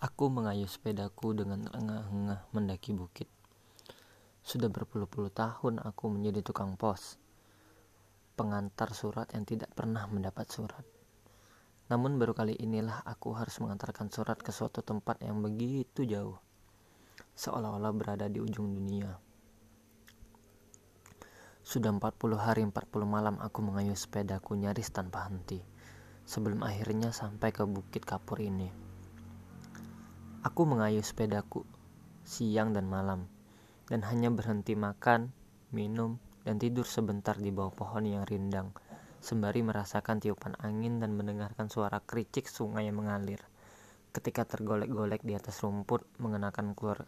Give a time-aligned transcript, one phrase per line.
[0.00, 3.28] Aku mengayuh sepedaku dengan terengah-engah mendaki bukit.
[4.40, 7.20] Sudah berpuluh-puluh tahun aku menjadi tukang pos,
[8.32, 10.80] pengantar surat yang tidak pernah mendapat surat.
[11.92, 16.40] Namun baru kali inilah aku harus mengantarkan surat ke suatu tempat yang begitu jauh,
[17.36, 19.20] seolah-olah berada di ujung dunia.
[21.60, 22.72] Sudah 40 hari 40
[23.04, 25.60] malam aku mengayuh sepedaku nyaris tanpa henti,
[26.24, 28.89] sebelum akhirnya sampai ke bukit kapur ini.
[30.40, 31.68] Aku mengayuh sepedaku
[32.24, 33.28] siang dan malam,
[33.92, 35.34] dan hanya berhenti makan,
[35.68, 36.16] minum,
[36.48, 38.72] dan tidur sebentar di bawah pohon yang rindang,
[39.20, 43.44] sembari merasakan tiupan angin dan mendengarkan suara kericik sungai yang mengalir.
[44.16, 47.04] Ketika tergolek-golek di atas rumput, mengenakan keluar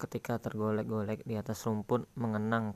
[0.00, 2.72] ketika tergolek-golek di atas rumput, mengenang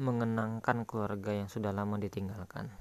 [0.00, 2.72] mengenangkan keluarga yang sudah lama ditinggalkan.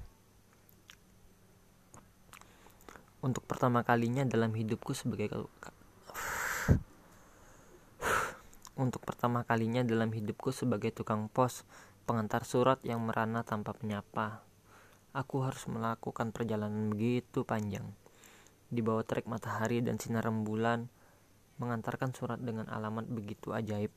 [3.21, 5.29] Untuk pertama kalinya dalam hidupku sebagai
[8.81, 11.61] untuk pertama kalinya dalam hidupku sebagai tukang pos
[12.09, 14.41] pengantar surat yang merana tanpa penyapa.
[15.13, 17.85] Aku harus melakukan perjalanan begitu panjang.
[18.73, 20.89] Di bawah terik matahari dan sinar rembulan
[21.61, 23.93] mengantarkan surat dengan alamat begitu ajaib.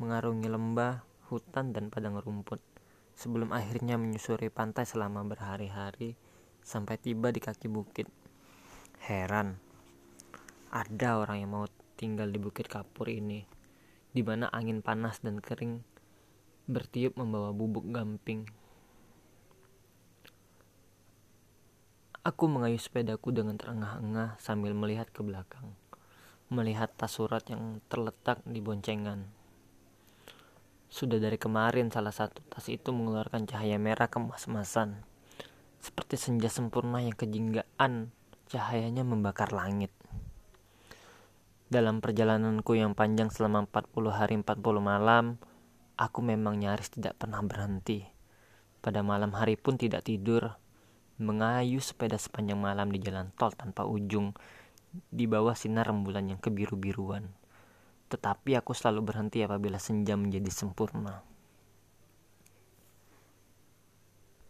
[0.00, 2.62] Mengarungi lembah hutan dan padang rumput.
[3.18, 6.16] Sebelum akhirnya menyusuri pantai selama berhari-hari
[6.64, 8.08] sampai tiba di kaki bukit.
[9.04, 9.60] Heran,
[10.72, 11.68] ada orang yang mau
[12.00, 13.44] tinggal di bukit kapur ini,
[14.10, 15.84] di mana angin panas dan kering
[16.64, 18.48] bertiup membawa bubuk gamping.
[22.24, 25.76] Aku mengayuh sepedaku dengan terengah-engah sambil melihat ke belakang,
[26.48, 29.28] melihat tas surat yang terletak di boncengan.
[30.88, 35.04] Sudah dari kemarin salah satu tas itu mengeluarkan cahaya merah kemas-masan
[35.84, 38.08] seperti senja sempurna yang kejinggaan
[38.48, 39.92] cahayanya membakar langit.
[41.68, 45.36] Dalam perjalananku yang panjang selama 40 hari 40 malam,
[46.00, 48.00] aku memang nyaris tidak pernah berhenti.
[48.80, 50.56] Pada malam hari pun tidak tidur,
[51.20, 54.32] mengayuh sepeda sepanjang malam di jalan tol tanpa ujung
[55.12, 57.28] di bawah sinar rembulan yang kebiru-biruan.
[58.08, 61.33] Tetapi aku selalu berhenti apabila senja menjadi sempurna.